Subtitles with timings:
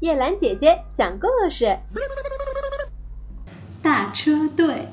[0.00, 1.76] 叶兰姐姐讲故事。
[3.82, 4.86] 大车队，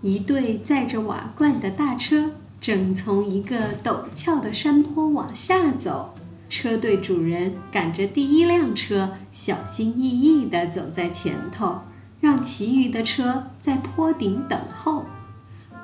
[0.00, 6.14] 一队载着瓦罐的大车正从一个陡峭的山坡往下走。
[6.48, 11.80] 车队主人赶着第一辆车，小心翼翼地走在前头，
[12.20, 15.06] 让其余的车在坡顶等候。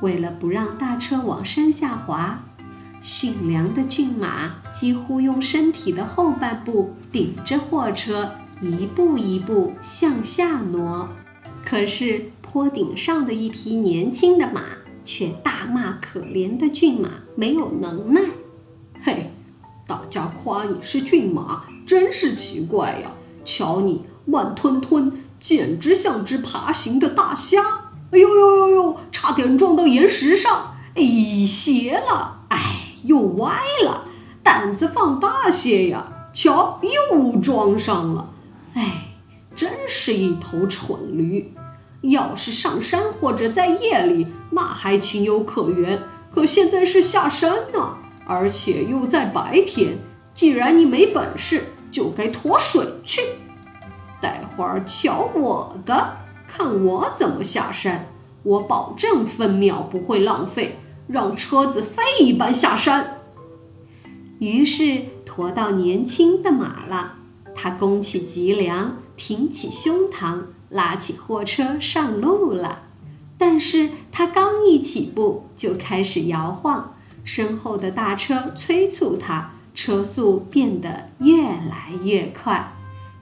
[0.02, 2.44] 为了不让大车往山下滑，
[3.00, 8.32] 驯良的骏马几乎用身体的后半部顶着货车，
[8.62, 11.10] 一步一步向下挪。
[11.62, 14.62] 可是坡顶上的一匹年轻的马
[15.04, 18.22] 却大骂可怜的骏马没有能耐。
[19.02, 19.30] 嘿，
[19.86, 23.10] 大家夸你是骏马，真是奇怪呀！
[23.44, 27.62] 瞧你慢吞吞，简直像只爬行的大虾。
[28.10, 30.76] 哎呦呦呦呦，差点撞到岩石上！
[30.94, 31.02] 哎，
[31.46, 32.58] 斜了，哎，
[33.04, 34.04] 又歪了，
[34.42, 36.21] 胆子放大些呀！
[36.32, 38.30] 瞧，又撞上了。
[38.74, 39.14] 哎，
[39.54, 41.52] 真是一头蠢驴。
[42.02, 46.02] 要是上山或者在夜里，那还情有可原。
[46.30, 49.98] 可现在是下山呢，而且又在白天。
[50.34, 53.20] 既然你没本事，就该脱水去。
[54.20, 56.16] 待会儿瞧我的，
[56.48, 58.06] 看我怎么下山。
[58.42, 63.20] 我保证分秒不会浪费，让车子飞一般下山。
[64.40, 65.02] 于是
[65.34, 67.14] 驮到年轻的马了，
[67.54, 70.42] 他弓起脊梁，挺起胸膛。
[70.68, 72.84] 拉起货车上路了，
[73.36, 82.72] 但是他刚一起步就开始摇晃，身后的大车催促他，车速变得越来越快。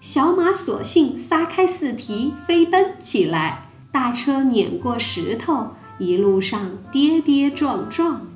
[0.01, 8.29] 小马索性撒开四蹄飞奔起来，大车碾过石头，一路上跌跌撞撞，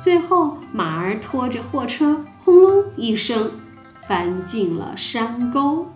[0.00, 3.50] 最后马儿拖着货车轰隆一声
[4.06, 5.88] 翻进了山沟。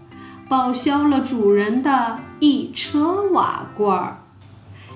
[0.48, 4.19] 报销了主人的一车瓦罐儿。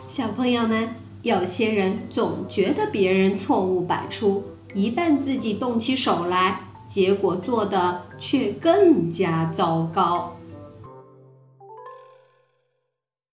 [0.08, 4.42] 小朋友们，有些人总觉得别人错误百出，
[4.74, 10.34] 一旦自己动起手来，结果做的却更加糟糕。